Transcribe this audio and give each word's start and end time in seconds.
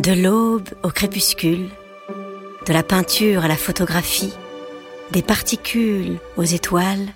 De 0.00 0.12
l'aube 0.12 0.70
au 0.82 0.88
crépuscule, 0.88 1.68
de 2.66 2.72
la 2.72 2.82
peinture 2.82 3.44
à 3.44 3.48
la 3.48 3.56
photographie, 3.56 4.32
des 5.10 5.20
particules 5.20 6.16
aux 6.38 6.42
étoiles, 6.42 7.08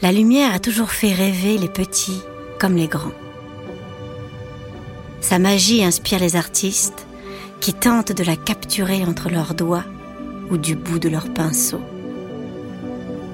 la 0.00 0.12
lumière 0.12 0.54
a 0.54 0.60
toujours 0.60 0.92
fait 0.92 1.12
rêver 1.12 1.58
les 1.58 1.68
petits 1.68 2.22
comme 2.60 2.76
les 2.76 2.86
grands. 2.86 3.18
Sa 5.20 5.40
magie 5.40 5.82
inspire 5.82 6.20
les 6.20 6.36
artistes 6.36 7.08
qui 7.58 7.74
tentent 7.74 8.12
de 8.12 8.22
la 8.22 8.36
capturer 8.36 9.04
entre 9.04 9.28
leurs 9.28 9.54
doigts 9.54 9.84
ou 10.52 10.56
du 10.56 10.76
bout 10.76 11.00
de 11.00 11.08
leur 11.08 11.28
pinceau. 11.34 11.80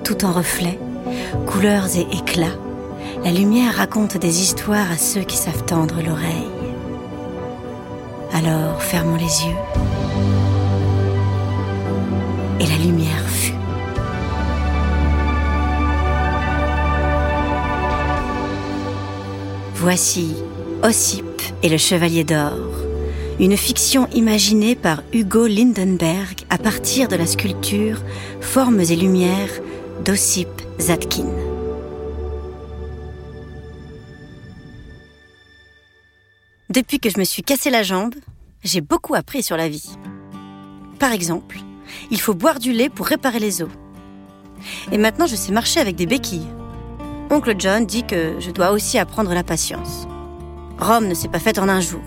Tout 0.05 0.25
en 0.25 0.33
reflets, 0.33 0.79
couleurs 1.47 1.95
et 1.99 2.07
éclats, 2.17 2.59
la 3.25 3.31
lumière 3.31 3.75
raconte 3.75 4.17
des 4.17 4.41
histoires 4.41 4.91
à 4.91 4.97
ceux 4.97 5.23
qui 5.23 5.37
savent 5.37 5.67
tendre 5.67 6.01
l'oreille. 6.01 6.64
Alors 8.37 8.83
fermons 8.83 9.15
les 9.15 9.47
yeux 9.47 9.57
et 12.59 12.67
la 12.67 12.77
lumière 12.85 13.29
fut. 13.29 13.55
Voici 19.77 20.35
Ossip 20.83 21.25
et 21.63 21.69
le 21.69 21.79
Chevalier 21.79 22.25
d'Or, 22.25 22.59
une 23.39 23.57
fiction 23.57 24.09
imaginée 24.13 24.75
par 24.75 25.05
Hugo 25.13 25.47
Lindenberg 25.47 26.41
à 26.51 26.59
partir 26.59 27.07
de 27.07 27.15
la 27.15 27.27
sculpture 27.27 27.99
Formes 28.41 28.81
et 28.81 28.97
Lumières 28.97 29.61
d'Ossip 30.05 30.49
Zadkine. 30.81 31.55
Depuis 36.75 36.99
que 36.99 37.09
je 37.09 37.21
me 37.21 37.25
suis 37.25 37.45
cassé 37.45 37.71
la 37.71 37.85
jambe, 37.85 38.17
j'ai 38.65 38.81
beaucoup 38.81 39.15
appris 39.15 39.43
sur 39.43 39.57
la 39.57 39.69
vie. 39.69 39.97
Par 40.99 41.13
exemple, 41.13 41.59
il 42.11 42.21
faut 42.21 42.35
boire 42.35 42.59
du 42.59 42.73
lait 42.73 42.89
pour 42.89 43.07
réparer 43.07 43.39
les 43.39 43.63
os. 43.63 43.69
Et 44.91 44.99
maintenant, 44.99 45.27
je 45.27 45.37
sais 45.37 45.53
marcher 45.53 45.81
avec 45.81 45.97
des 45.97 46.07
béquilles. 46.07 46.49
Oncle 47.31 47.55
John 47.59 47.85
dit 47.85 48.05
que 48.05 48.37
je 48.41 48.51
dois 48.51 48.73
aussi 48.73 48.99
apprendre 48.99 49.35
la 49.35 49.43
patience. 49.43 50.09
Rome 50.79 51.07
ne 51.07 51.15
s'est 51.15 51.29
pas 51.29 51.39
faite 51.39 51.59
en 51.59 51.69
un 51.69 51.81
jour. 51.81 52.03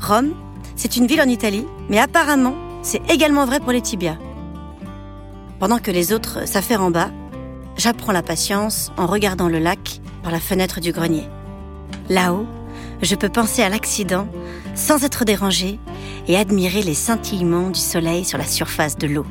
Rome, 0.00 0.34
c'est 0.76 0.96
une 0.96 1.06
ville 1.06 1.22
en 1.22 1.28
Italie, 1.28 1.66
mais 1.88 1.98
apparemment, 1.98 2.54
c'est 2.82 3.02
également 3.10 3.46
vrai 3.46 3.60
pour 3.60 3.72
les 3.72 3.80
tibias. 3.80 4.18
Pendant 5.58 5.78
que 5.78 5.90
les 5.90 6.12
autres 6.12 6.46
s'affairent 6.46 6.82
en 6.82 6.90
bas, 6.90 7.10
j'apprends 7.78 8.12
la 8.12 8.22
patience 8.22 8.92
en 8.98 9.06
regardant 9.06 9.48
le 9.48 9.58
lac 9.58 10.00
par 10.22 10.30
la 10.30 10.40
fenêtre 10.40 10.80
du 10.80 10.92
grenier. 10.92 11.24
Là-haut, 12.10 12.46
je 13.02 13.14
peux 13.14 13.28
penser 13.28 13.62
à 13.62 13.68
l'accident 13.68 14.28
sans 14.74 15.04
être 15.04 15.24
dérangé 15.24 15.78
et 16.28 16.36
admirer 16.36 16.82
les 16.82 16.94
scintillements 16.94 17.70
du 17.70 17.80
soleil 17.80 18.24
sur 18.24 18.38
la 18.38 18.46
surface 18.46 18.96
de 18.96 19.06
l'eau. 19.06 19.26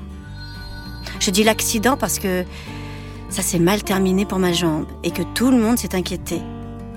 Je 1.20 1.32
dis 1.32 1.44
l'accident 1.44 1.98
parce 1.98 2.20
que 2.20 2.46
ça 3.30 3.42
s'est 3.42 3.60
mal 3.60 3.84
terminé 3.84 4.26
pour 4.26 4.40
ma 4.40 4.54
jambe 4.54 4.86
et 5.04 5.12
que 5.12 5.24
tout 5.34 5.52
le 5.52 5.58
monde 5.58 5.78
s'est 5.78 5.96
inquiété. 5.96 6.42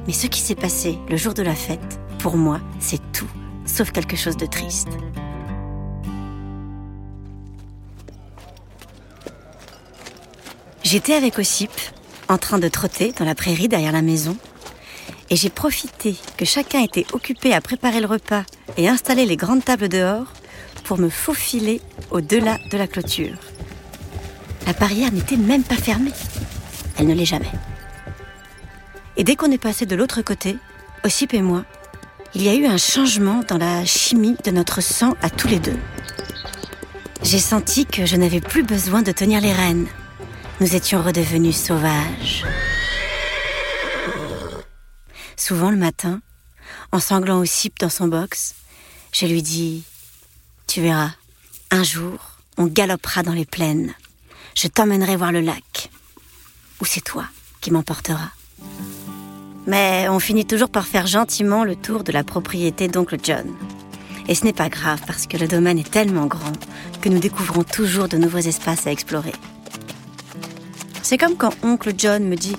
Mais 0.07 0.13
ce 0.13 0.27
qui 0.27 0.41
s'est 0.41 0.55
passé 0.55 0.99
le 1.09 1.17
jour 1.17 1.35
de 1.35 1.43
la 1.43 1.55
fête, 1.55 2.01
pour 2.19 2.37
moi, 2.37 2.61
c'est 2.81 3.01
tout, 3.13 3.29
sauf 3.67 3.91
quelque 3.93 4.17
chose 4.17 4.37
de 4.37 4.47
triste. 4.47 4.89
J'étais 10.83 11.13
avec 11.13 11.39
Ossip, 11.39 11.71
en 12.29 12.39
train 12.39 12.59
de 12.59 12.69
trotter 12.69 13.13
dans 13.19 13.25
la 13.25 13.35
prairie 13.35 13.69
derrière 13.69 13.93
la 13.93 14.01
maison, 14.01 14.37
et 15.31 15.37
j'ai 15.37 15.51
profité 15.51 16.17
que 16.37 16.45
chacun 16.45 16.83
était 16.83 17.07
occupé 17.13 17.55
à 17.55 17.61
préparer 17.61 18.01
le 18.01 18.07
repas 18.07 18.45
et 18.77 18.89
installer 18.89 19.27
les 19.27 19.37
grandes 19.37 19.65
tables 19.65 19.89
dehors 19.89 20.33
pour 20.85 20.99
me 20.99 21.09
faufiler 21.09 21.81
au-delà 22.11 22.59
de 22.71 22.79
la 22.79 22.87
clôture. 22.87 23.37
La 24.67 24.73
barrière 24.73 25.13
n'était 25.13 25.37
même 25.37 25.63
pas 25.65 25.77
fermée. 25.77 26.13
Elle 26.99 27.07
ne 27.07 27.15
l'est 27.15 27.25
jamais. 27.25 27.53
Et 29.17 29.25
dès 29.25 29.37
qu'on 29.37 29.51
est 29.51 29.59
passé 29.59 29.87
de 29.87 29.97
l'autre 29.97 30.23
côté, 30.23 30.57
Ossip 31.05 31.35
et 31.35 31.43
moi, 31.43 31.65
il 32.35 32.43
y 32.43 32.49
a 32.49 32.55
eu 32.55 32.67
un 32.67 32.77
changement 32.77 33.41
dans 33.49 33.59
la 33.59 33.85
chimie 33.85 34.37
de 34.45 34.51
notre 34.51 34.83
sang 34.83 35.15
à 35.23 35.31
tous 35.31 35.49
les 35.49 35.59
deux. 35.59 35.79
J'ai 37.23 37.39
senti 37.39 37.85
que 37.85 38.07
je 38.07 38.17
n'avais 38.17 38.41
plus 38.41 38.63
besoin 38.63 39.03
de 39.03 39.13
tenir 39.13 39.41
les 39.41 39.53
rênes. 39.53 39.87
Nous 40.61 40.75
étions 40.75 41.03
redevenus 41.03 41.57
sauvages. 41.57 42.45
Souvent 45.49 45.71
le 45.71 45.79
matin, 45.79 46.21
en 46.93 47.01
sanglant 47.01 47.39
Ossip 47.39 47.79
dans 47.79 47.89
son 47.89 48.07
box, 48.07 48.55
je 49.13 49.25
lui 49.25 49.41
dis 49.41 49.83
Tu 50.67 50.83
verras, 50.83 51.13
un 51.71 51.83
jour, 51.83 52.37
on 52.59 52.67
galopera 52.67 53.23
dans 53.23 53.33
les 53.33 53.47
plaines. 53.47 53.95
Je 54.55 54.69
t'emmènerai 54.69 55.17
voir 55.17 55.33
le 55.33 55.41
lac. 55.41 55.89
Ou 56.83 56.85
c'est 56.85 57.01
toi 57.01 57.25
qui 57.63 57.71
m'emporteras. 57.71 58.29
Mais 59.67 60.07
on 60.11 60.19
finit 60.19 60.45
toujours 60.45 60.69
par 60.69 60.87
faire 60.87 61.07
gentiment 61.07 61.65
le 61.65 61.77
tour 61.77 62.05
de 62.05 62.13
la 62.13 62.25
propriété 62.25 62.87
d'oncle 62.89 63.17
John. 63.23 63.51
Et 64.29 64.35
ce 64.35 64.45
n'est 64.45 64.53
pas 64.53 64.69
grave 64.69 65.01
parce 65.07 65.27
que 65.27 65.39
le 65.39 65.49
domaine 65.49 65.79
est 65.79 65.91
tellement 65.91 66.27
grand 66.27 66.53
que 67.01 67.09
nous 67.09 67.21
découvrons 67.21 67.65
toujours 67.65 68.09
de 68.09 68.19
nouveaux 68.19 68.37
espaces 68.37 68.87
à 68.87 68.93
explorer. 68.93 69.33
C'est 71.03 71.17
comme 71.17 71.39
quand 71.39 71.55
oncle 71.65 71.95
John 71.97 72.29
me 72.29 72.37
dit 72.37 72.57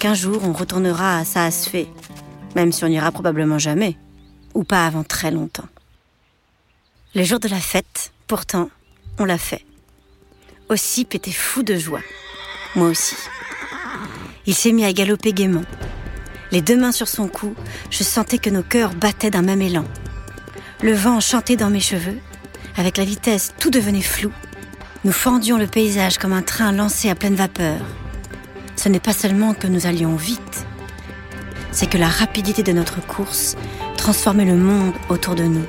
qu'un 0.00 0.14
jour 0.14 0.42
on 0.42 0.52
retournera 0.52 1.18
à 1.18 1.24
Saasfé, 1.24 1.88
même 2.54 2.72
si 2.72 2.84
on 2.84 2.88
n'ira 2.88 3.10
probablement 3.12 3.58
jamais, 3.58 3.96
ou 4.54 4.64
pas 4.64 4.86
avant 4.86 5.04
très 5.04 5.30
longtemps. 5.30 5.68
Le 7.14 7.22
jour 7.22 7.40
de 7.40 7.48
la 7.48 7.60
fête, 7.60 8.12
pourtant, 8.26 8.70
on 9.18 9.24
l'a 9.24 9.38
fait. 9.38 9.64
Ossip 10.68 11.14
était 11.14 11.30
fou 11.30 11.62
de 11.62 11.76
joie. 11.76 12.02
Moi 12.74 12.88
aussi. 12.88 13.16
Il 14.46 14.54
s'est 14.54 14.72
mis 14.72 14.84
à 14.84 14.92
galoper 14.92 15.32
gaiement. 15.32 15.64
Les 16.50 16.62
deux 16.62 16.76
mains 16.76 16.92
sur 16.92 17.08
son 17.08 17.28
cou, 17.28 17.54
je 17.90 18.02
sentais 18.02 18.38
que 18.38 18.50
nos 18.50 18.62
cœurs 18.62 18.94
battaient 18.94 19.30
d'un 19.30 19.42
même 19.42 19.62
élan. 19.62 19.84
Le 20.82 20.92
vent 20.92 21.20
chantait 21.20 21.56
dans 21.56 21.70
mes 21.70 21.80
cheveux. 21.80 22.18
Avec 22.76 22.96
la 22.96 23.04
vitesse, 23.04 23.54
tout 23.58 23.70
devenait 23.70 24.02
flou. 24.02 24.32
Nous 25.04 25.12
fendions 25.12 25.58
le 25.58 25.66
paysage 25.66 26.18
comme 26.18 26.32
un 26.32 26.42
train 26.42 26.72
lancé 26.72 27.08
à 27.10 27.14
pleine 27.14 27.34
vapeur. 27.34 27.78
Ce 28.76 28.88
n'est 28.88 29.00
pas 29.00 29.12
seulement 29.12 29.54
que 29.54 29.66
nous 29.66 29.86
allions 29.86 30.16
vite, 30.16 30.63
c'est 31.74 31.90
que 31.90 31.98
la 31.98 32.08
rapidité 32.08 32.62
de 32.62 32.72
notre 32.72 33.04
course 33.04 33.56
transformait 33.96 34.44
le 34.44 34.54
monde 34.54 34.92
autour 35.08 35.34
de 35.34 35.42
nous. 35.42 35.66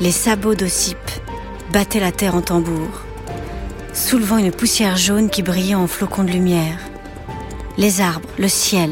Les 0.00 0.10
sabots 0.10 0.56
d'Ossip 0.56 0.98
battaient 1.72 2.00
la 2.00 2.10
terre 2.10 2.34
en 2.34 2.42
tambour, 2.42 2.88
soulevant 3.94 4.38
une 4.38 4.50
poussière 4.50 4.96
jaune 4.96 5.30
qui 5.30 5.42
brillait 5.42 5.76
en 5.76 5.86
flocons 5.86 6.24
de 6.24 6.32
lumière. 6.32 6.78
Les 7.78 8.00
arbres, 8.00 8.28
le 8.36 8.48
ciel, 8.48 8.90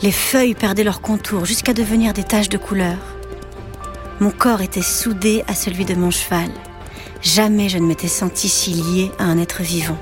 les 0.00 0.12
feuilles 0.12 0.54
perdaient 0.54 0.84
leur 0.84 1.00
contour 1.00 1.44
jusqu'à 1.44 1.72
devenir 1.72 2.12
des 2.12 2.24
taches 2.24 2.48
de 2.48 2.58
couleur. 2.58 2.98
Mon 4.20 4.30
corps 4.30 4.62
était 4.62 4.80
soudé 4.80 5.42
à 5.48 5.54
celui 5.54 5.84
de 5.84 5.96
mon 5.96 6.12
cheval. 6.12 6.50
Jamais 7.20 7.68
je 7.68 7.78
ne 7.78 7.86
m'étais 7.86 8.06
senti 8.06 8.48
si 8.48 8.70
lié 8.70 9.10
à 9.18 9.24
un 9.24 9.38
être 9.38 9.62
vivant. 9.62 9.98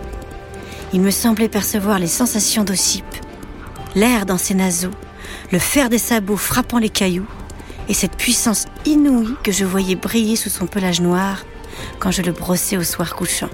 Il 0.92 1.00
me 1.00 1.10
semblait 1.10 1.48
percevoir 1.48 1.98
les 1.98 2.08
sensations 2.08 2.62
d'Ossip, 2.62 3.06
l'air 3.94 4.26
dans 4.26 4.38
ses 4.38 4.54
naseaux, 4.54 4.90
le 5.50 5.58
fer 5.58 5.88
des 5.88 5.98
sabots 5.98 6.36
frappant 6.36 6.78
les 6.78 6.88
cailloux, 6.88 7.26
et 7.88 7.94
cette 7.94 8.16
puissance 8.16 8.66
inouïe 8.86 9.34
que 9.42 9.52
je 9.52 9.64
voyais 9.64 9.96
briller 9.96 10.36
sous 10.36 10.48
son 10.48 10.66
pelage 10.66 11.00
noir 11.00 11.44
quand 11.98 12.10
je 12.10 12.22
le 12.22 12.32
brossais 12.32 12.76
au 12.76 12.82
soir 12.82 13.14
couchant. 13.14 13.50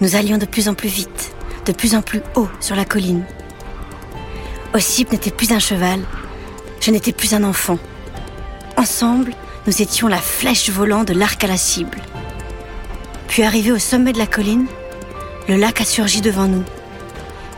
Nous 0.00 0.14
allions 0.14 0.38
de 0.38 0.46
plus 0.46 0.68
en 0.68 0.74
plus 0.74 0.88
vite, 0.88 1.32
de 1.66 1.72
plus 1.72 1.94
en 1.94 2.02
plus 2.02 2.22
haut 2.34 2.48
sur 2.60 2.76
la 2.76 2.84
colline. 2.84 3.24
Ossip 4.74 5.12
n'était 5.12 5.30
plus 5.30 5.52
un 5.52 5.58
cheval, 5.58 6.00
je 6.80 6.90
n'étais 6.90 7.12
plus 7.12 7.34
un 7.34 7.44
enfant. 7.44 7.78
Ensemble, 8.76 9.32
nous 9.66 9.82
étions 9.82 10.08
la 10.08 10.18
flèche 10.18 10.70
volant 10.70 11.04
de 11.04 11.14
l'arc 11.14 11.42
à 11.42 11.46
la 11.48 11.56
cible. 11.56 11.98
Puis 13.26 13.42
arrivé 13.42 13.72
au 13.72 13.78
sommet 13.78 14.12
de 14.12 14.18
la 14.18 14.26
colline, 14.26 14.66
le 15.48 15.56
lac 15.56 15.80
a 15.80 15.84
surgi 15.84 16.20
devant 16.20 16.46
nous, 16.46 16.64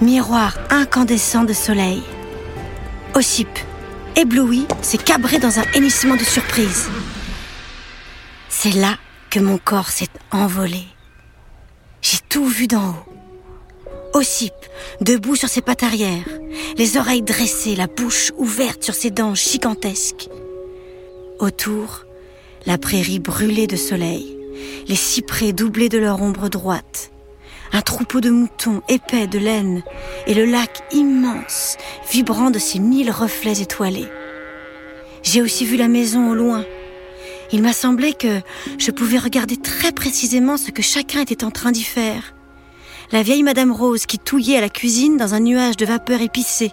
miroir 0.00 0.58
incandescent 0.70 1.44
de 1.44 1.52
soleil. 1.52 2.02
Ossip, 3.14 3.48
ébloui, 4.16 4.66
s'est 4.82 4.98
cabré 4.98 5.38
dans 5.38 5.58
un 5.58 5.64
hennissement 5.74 6.16
de 6.16 6.24
surprise. 6.24 6.88
C'est 8.48 8.72
là 8.72 8.96
que 9.30 9.40
mon 9.40 9.58
corps 9.58 9.90
s'est 9.90 10.08
envolé. 10.30 10.84
J'ai 12.02 12.18
tout 12.28 12.46
vu 12.46 12.66
d'en 12.66 12.90
haut. 12.90 13.10
Ossip, 14.14 14.54
debout 15.00 15.36
sur 15.36 15.48
ses 15.48 15.60
pattes 15.60 15.82
arrière, 15.82 16.24
les 16.76 16.96
oreilles 16.96 17.22
dressées, 17.22 17.76
la 17.76 17.86
bouche 17.86 18.32
ouverte 18.38 18.82
sur 18.82 18.94
ses 18.94 19.10
dents 19.10 19.34
gigantesques. 19.34 20.28
Autour, 21.38 22.04
la 22.66 22.76
prairie 22.76 23.20
brûlée 23.20 23.66
de 23.66 23.76
soleil, 23.76 24.36
les 24.88 24.96
cyprès 24.96 25.52
doublés 25.52 25.88
de 25.88 25.98
leur 25.98 26.20
ombre 26.22 26.48
droite, 26.48 27.12
un 27.72 27.82
troupeau 27.82 28.20
de 28.20 28.30
moutons 28.30 28.82
épais 28.88 29.26
de 29.26 29.38
laine 29.38 29.82
et 30.26 30.34
le 30.34 30.44
lac 30.44 30.82
immense, 30.92 31.76
vibrant 32.10 32.50
de 32.50 32.58
ses 32.58 32.78
mille 32.78 33.10
reflets 33.10 33.60
étoilés. 33.60 34.08
J'ai 35.22 35.42
aussi 35.42 35.64
vu 35.64 35.76
la 35.76 35.88
maison 35.88 36.30
au 36.30 36.34
loin. 36.34 36.64
Il 37.52 37.62
m'a 37.62 37.72
semblé 37.72 38.12
que 38.12 38.40
je 38.78 38.90
pouvais 38.90 39.18
regarder 39.18 39.56
très 39.56 39.92
précisément 39.92 40.56
ce 40.56 40.70
que 40.70 40.82
chacun 40.82 41.20
était 41.20 41.44
en 41.44 41.50
train 41.50 41.72
d'y 41.72 41.82
faire. 41.82 42.34
La 43.12 43.22
vieille 43.22 43.42
Madame 43.42 43.72
Rose 43.72 44.06
qui 44.06 44.18
touillait 44.18 44.58
à 44.58 44.60
la 44.60 44.68
cuisine 44.68 45.16
dans 45.16 45.34
un 45.34 45.40
nuage 45.40 45.76
de 45.76 45.86
vapeur 45.86 46.20
épicée. 46.20 46.72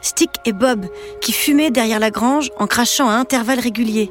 Stick 0.00 0.30
et 0.44 0.52
Bob 0.52 0.86
qui 1.20 1.32
fumaient 1.32 1.70
derrière 1.70 2.00
la 2.00 2.10
grange 2.10 2.50
en 2.58 2.66
crachant 2.66 3.08
à 3.08 3.14
intervalles 3.14 3.60
réguliers. 3.60 4.10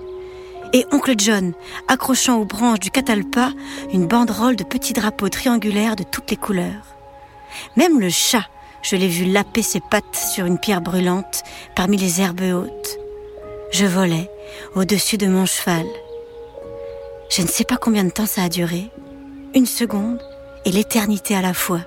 Et 0.73 0.85
oncle 0.91 1.15
John 1.18 1.53
accrochant 1.88 2.38
aux 2.39 2.45
branches 2.45 2.79
du 2.79 2.91
catalpa 2.91 3.51
une 3.91 4.07
banderole 4.07 4.56
de 4.56 4.63
petits 4.63 4.94
drapeaux 4.94 5.27
triangulaires 5.27 5.97
de 5.97 6.03
toutes 6.03 6.31
les 6.31 6.38
couleurs. 6.38 6.95
Même 7.75 8.00
le 8.00 8.09
chat, 8.09 8.47
je 8.81 8.95
l'ai 8.95 9.09
vu 9.09 9.25
laper 9.25 9.63
ses 9.63 9.81
pattes 9.81 10.15
sur 10.15 10.45
une 10.45 10.57
pierre 10.57 10.81
brûlante 10.81 11.44
parmi 11.75 11.97
les 11.97 12.21
herbes 12.21 12.41
hautes. 12.41 12.97
Je 13.71 13.85
volais 13.85 14.29
au-dessus 14.75 15.18
de 15.18 15.27
mon 15.27 15.45
cheval. 15.45 15.85
Je 17.29 17.41
ne 17.41 17.47
sais 17.47 17.63
pas 17.65 17.77
combien 17.77 18.03
de 18.03 18.09
temps 18.09 18.25
ça 18.25 18.44
a 18.44 18.50
duré, 18.50 18.89
une 19.53 19.65
seconde 19.65 20.21
et 20.65 20.71
l'éternité 20.71 21.35
à 21.35 21.41
la 21.41 21.53
fois. 21.53 21.81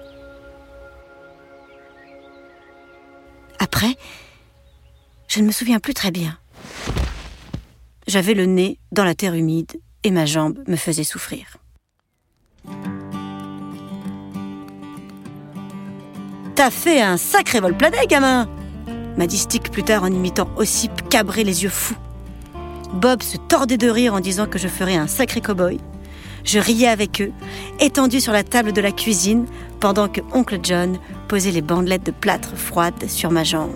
Après, 3.59 3.97
je 5.29 5.41
ne 5.41 5.47
me 5.47 5.53
souviens 5.53 5.81
plus 5.81 5.95
très 5.95 6.11
bien. 6.11 6.39
J'avais 8.15 8.35
le 8.35 8.47
nez 8.47 8.79
dans 8.93 9.03
la 9.03 9.17
terre 9.17 9.35
humide 9.35 9.73
et 10.05 10.13
ma 10.13 10.25
jambe 10.25 10.63
me 10.69 10.77
faisait 10.77 11.03
souffrir. 11.03 11.57
T'as 16.55 16.71
fait 16.71 17.01
un 17.01 17.17
sacré 17.17 17.59
vol 17.59 17.77
plané, 17.77 17.97
gamin 18.07 18.49
m'a 19.17 19.27
dit 19.27 19.37
Stick 19.37 19.69
plus 19.73 19.83
tard 19.83 20.05
en 20.05 20.13
imitant 20.13 20.49
Ossip 20.55 21.09
cabré 21.09 21.43
les 21.43 21.65
yeux 21.65 21.71
fous. 21.71 21.97
Bob 22.93 23.21
se 23.21 23.37
tordait 23.37 23.79
de 23.79 23.89
rire 23.89 24.15
en 24.15 24.21
disant 24.21 24.47
que 24.47 24.61
je 24.61 24.69
ferais 24.69 24.95
un 24.95 25.09
sacré 25.09 25.41
cow-boy. 25.41 25.81
Je 26.45 26.61
riais 26.61 26.87
avec 26.87 27.21
eux, 27.21 27.33
étendu 27.81 28.21
sur 28.21 28.33
la 28.33 28.45
table 28.45 28.73
de 28.73 28.81
la 28.81 28.93
cuisine, 28.93 29.47
pendant 29.81 30.07
que 30.07 30.21
Oncle 30.33 30.61
John 30.63 31.01
posait 31.27 31.51
les 31.51 31.63
bandelettes 31.63 32.07
de 32.07 32.13
plâtre 32.13 32.57
froides 32.57 33.09
sur 33.09 33.33
ma 33.33 33.43
jambe. 33.43 33.75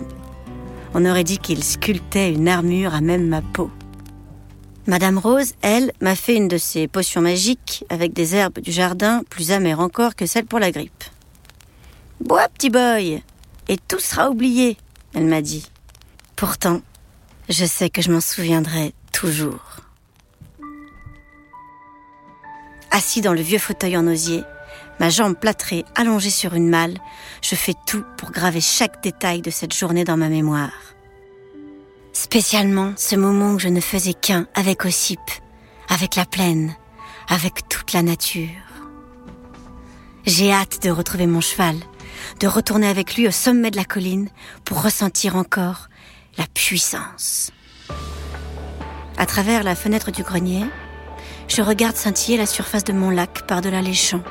On 0.93 1.05
aurait 1.05 1.25
dit 1.25 1.39
qu'il 1.39 1.61
sculptait 1.61 2.31
une 2.31 2.47
armure 2.47 2.95
à 2.95 3.01
même 3.01 3.27
ma 3.27 3.41
peau. 3.41 3.69
Madame 4.89 5.19
Rose, 5.19 5.53
elle, 5.61 5.91
m'a 6.01 6.15
fait 6.15 6.35
une 6.35 6.47
de 6.47 6.57
ces 6.57 6.87
potions 6.87 7.21
magiques 7.21 7.85
avec 7.89 8.11
des 8.11 8.33
herbes 8.35 8.57
du 8.57 8.71
jardin 8.71 9.21
plus 9.29 9.51
amères 9.51 9.81
encore 9.81 10.15
que 10.15 10.25
celles 10.25 10.47
pour 10.47 10.57
la 10.57 10.71
grippe. 10.71 11.03
Bois, 12.19 12.47
petit 12.47 12.71
boy, 12.71 13.21
et 13.67 13.77
tout 13.87 13.99
sera 13.99 14.31
oublié, 14.31 14.77
elle 15.13 15.27
m'a 15.27 15.43
dit. 15.43 15.69
Pourtant, 16.35 16.81
je 17.49 17.65
sais 17.65 17.91
que 17.91 18.01
je 18.01 18.11
m'en 18.11 18.19
souviendrai 18.19 18.95
toujours. 19.11 19.81
Assis 22.89 23.21
dans 23.21 23.33
le 23.33 23.41
vieux 23.41 23.59
fauteuil 23.59 23.95
en 23.95 24.07
osier, 24.07 24.41
ma 24.99 25.11
jambe 25.11 25.35
plâtrée 25.35 25.85
allongée 25.93 26.31
sur 26.31 26.55
une 26.55 26.67
malle, 26.67 26.97
je 27.43 27.53
fais 27.53 27.75
tout 27.85 28.03
pour 28.17 28.31
graver 28.31 28.59
chaque 28.59 29.03
détail 29.03 29.43
de 29.43 29.51
cette 29.51 29.75
journée 29.75 30.03
dans 30.03 30.17
ma 30.17 30.29
mémoire. 30.29 30.88
Spécialement 32.13 32.93
ce 32.97 33.15
moment 33.15 33.53
où 33.53 33.59
je 33.59 33.67
ne 33.67 33.81
faisais 33.81 34.13
qu'un 34.13 34.47
avec 34.55 34.85
Ossip, 34.85 35.19
avec 35.89 36.15
la 36.15 36.25
plaine, 36.25 36.75
avec 37.27 37.67
toute 37.69 37.93
la 37.93 38.01
nature. 38.01 38.49
J'ai 40.25 40.51
hâte 40.51 40.83
de 40.83 40.89
retrouver 40.89 41.27
mon 41.27 41.41
cheval, 41.41 41.75
de 42.39 42.47
retourner 42.47 42.87
avec 42.87 43.15
lui 43.15 43.27
au 43.27 43.31
sommet 43.31 43.71
de 43.71 43.77
la 43.77 43.85
colline 43.85 44.29
pour 44.65 44.83
ressentir 44.83 45.35
encore 45.35 45.87
la 46.37 46.45
puissance. 46.53 47.51
À 49.17 49.25
travers 49.25 49.63
la 49.63 49.75
fenêtre 49.75 50.11
du 50.11 50.23
grenier, 50.23 50.65
je 51.47 51.61
regarde 51.61 51.95
scintiller 51.95 52.37
la 52.37 52.45
surface 52.45 52.83
de 52.83 52.93
mon 52.93 53.09
lac 53.09 53.45
par-delà 53.47 53.81
les 53.81 53.93
champs. 53.93 54.23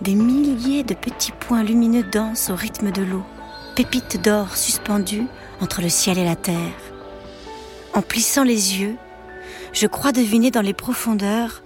Des 0.00 0.14
milliers 0.14 0.84
de 0.84 0.94
petits 0.94 1.32
points 1.32 1.62
lumineux 1.62 2.04
dansent 2.04 2.50
au 2.50 2.56
rythme 2.56 2.90
de 2.90 3.02
l'eau, 3.02 3.24
pépites 3.74 4.22
d'or 4.22 4.56
suspendues 4.56 5.26
entre 5.60 5.80
le 5.80 5.88
ciel 5.88 6.18
et 6.18 6.24
la 6.24 6.36
terre. 6.36 6.91
En 7.94 8.00
plissant 8.00 8.42
les 8.42 8.78
yeux, 8.78 8.96
je 9.72 9.86
crois 9.86 10.12
deviner 10.12 10.50
dans 10.50 10.62
les 10.62 10.72
profondeurs 10.72 11.62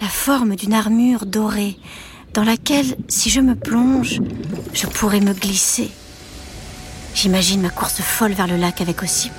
la 0.00 0.08
forme 0.08 0.56
d'une 0.56 0.72
armure 0.72 1.26
dorée 1.26 1.76
dans 2.32 2.44
laquelle, 2.44 2.96
si 3.08 3.30
je 3.30 3.40
me 3.40 3.54
plonge, 3.54 4.20
je 4.72 4.86
pourrais 4.86 5.20
me 5.20 5.32
glisser. 5.32 5.90
J'imagine 7.14 7.60
ma 7.60 7.70
course 7.70 8.00
folle 8.00 8.32
vers 8.32 8.46
le 8.46 8.56
lac 8.56 8.80
avec 8.80 9.02
Ossip, 9.02 9.32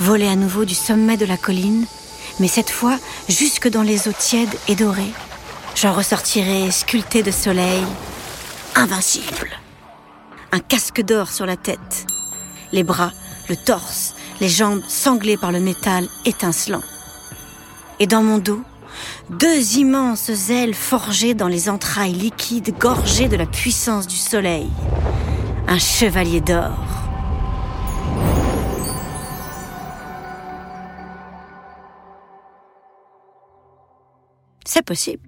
voler 0.00 0.26
à 0.26 0.36
nouveau 0.36 0.64
du 0.64 0.74
sommet 0.74 1.16
de 1.16 1.26
la 1.26 1.36
colline, 1.36 1.86
mais 2.40 2.48
cette 2.48 2.70
fois 2.70 2.98
jusque 3.28 3.68
dans 3.68 3.82
les 3.82 4.08
eaux 4.08 4.14
tièdes 4.18 4.54
et 4.68 4.74
dorées. 4.74 5.12
J'en 5.74 5.92
ressortirai 5.92 6.70
sculpté 6.70 7.22
de 7.22 7.30
soleil, 7.30 7.84
invincible. 8.74 9.50
Un 10.50 10.60
casque 10.60 11.02
d'or 11.02 11.30
sur 11.30 11.46
la 11.46 11.56
tête, 11.56 12.06
les 12.72 12.82
bras, 12.82 13.12
le 13.48 13.56
torse, 13.56 14.14
les 14.42 14.48
jambes 14.48 14.82
sanglées 14.88 15.36
par 15.36 15.52
le 15.52 15.60
métal 15.60 16.08
étincelant. 16.24 16.82
Et 18.00 18.08
dans 18.08 18.24
mon 18.24 18.38
dos, 18.38 18.60
deux 19.30 19.76
immenses 19.76 20.50
ailes 20.50 20.74
forgées 20.74 21.34
dans 21.34 21.46
les 21.46 21.68
entrailles 21.68 22.12
liquides 22.12 22.76
gorgées 22.76 23.28
de 23.28 23.36
la 23.36 23.46
puissance 23.46 24.08
du 24.08 24.16
soleil. 24.16 24.68
Un 25.68 25.78
chevalier 25.78 26.40
d'or. 26.40 26.76
C'est 34.64 34.84
possible. 34.84 35.22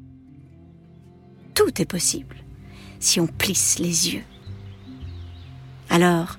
Tout 1.55 1.81
est 1.81 1.89
possible 1.89 2.35
si 2.99 3.21
on 3.21 3.29
plisse 3.29 3.79
les 3.79 4.15
yeux. 4.15 4.25
Alors, 5.89 6.37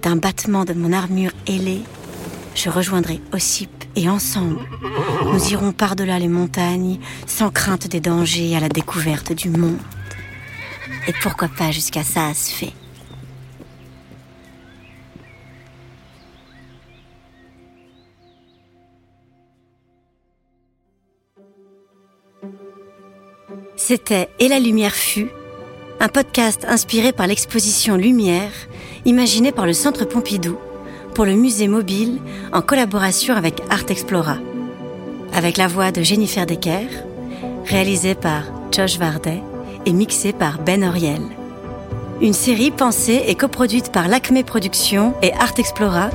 d'un 0.00 0.16
battement 0.16 0.64
de 0.64 0.72
mon 0.72 0.92
armure 0.92 1.32
ailée, 1.46 1.82
je 2.58 2.70
rejoindrai 2.70 3.20
Ossip 3.32 3.70
et 3.94 4.08
ensemble, 4.08 4.58
nous 5.32 5.52
irons 5.52 5.70
par-delà 5.70 6.18
les 6.18 6.26
montagnes 6.26 6.98
sans 7.26 7.50
crainte 7.50 7.86
des 7.86 8.00
dangers 8.00 8.56
à 8.56 8.60
la 8.60 8.68
découverte 8.68 9.32
du 9.32 9.48
monde. 9.48 9.78
Et 11.06 11.12
pourquoi 11.22 11.48
pas 11.48 11.70
jusqu'à 11.70 12.02
fait. 12.02 12.72
C'était 23.76 24.28
Et 24.40 24.48
la 24.48 24.58
lumière 24.58 24.94
fut, 24.94 25.28
un 26.00 26.08
podcast 26.08 26.66
inspiré 26.68 27.12
par 27.12 27.28
l'exposition 27.28 27.96
Lumière, 27.96 28.50
imaginée 29.04 29.52
par 29.52 29.64
le 29.64 29.72
Centre 29.72 30.04
Pompidou 30.04 30.58
pour 31.18 31.26
le 31.26 31.34
musée 31.34 31.66
mobile 31.66 32.20
en 32.52 32.62
collaboration 32.62 33.34
avec 33.34 33.60
Art 33.70 33.86
Explora. 33.88 34.36
Avec 35.34 35.56
la 35.56 35.66
voix 35.66 35.90
de 35.90 36.00
Jennifer 36.00 36.46
Decker, 36.46 36.86
réalisée 37.64 38.14
par 38.14 38.44
Josh 38.70 39.00
Vardet 39.00 39.42
et 39.84 39.92
mixée 39.92 40.32
par 40.32 40.60
Ben 40.60 40.84
Oriel. 40.84 41.22
Une 42.20 42.34
série 42.34 42.70
pensée 42.70 43.24
et 43.26 43.34
coproduite 43.34 43.90
par 43.90 44.06
l'Acme 44.06 44.44
Productions 44.44 45.12
et 45.20 45.32
Art 45.32 45.54
Explora 45.58 46.10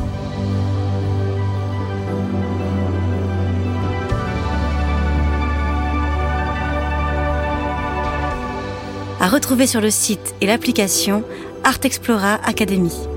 à 9.20 9.28
retrouver 9.28 9.68
sur 9.68 9.82
le 9.82 9.92
site 9.92 10.34
et 10.40 10.46
l'application 10.46 11.26
Art 11.66 11.80
Explora 11.84 12.36
Academy. 12.46 13.13